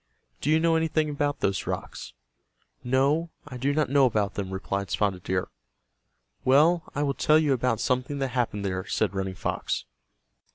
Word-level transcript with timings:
Do 0.41 0.49
you 0.49 0.59
know 0.59 0.75
anything 0.75 1.11
about 1.11 1.41
those 1.41 1.67
rocks?" 1.67 2.13
"No, 2.83 3.29
I 3.47 3.57
do 3.57 3.71
not 3.71 3.91
know 3.91 4.07
about 4.07 4.33
them," 4.33 4.49
replied 4.49 4.89
Spotted 4.89 5.21
Deer. 5.21 5.49
"Well, 6.43 6.91
I 6.95 7.03
will 7.03 7.13
tell 7.13 7.37
you 7.37 7.53
about 7.53 7.79
something 7.79 8.17
that 8.17 8.29
happened 8.29 8.65
there," 8.65 8.87
said 8.87 9.13
Running 9.13 9.35
Fox. 9.35 9.85